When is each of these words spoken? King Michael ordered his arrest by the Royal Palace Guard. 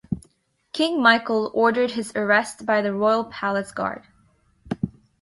King 0.73 0.99
Michael 0.99 1.51
ordered 1.53 1.91
his 1.91 2.11
arrest 2.15 2.65
by 2.65 2.81
the 2.81 2.91
Royal 2.91 3.25
Palace 3.25 3.71
Guard. 3.71 4.07